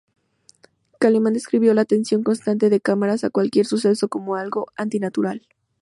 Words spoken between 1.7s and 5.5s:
la atención constante de cámaras a cualquier suceso como 'algo antinatural'.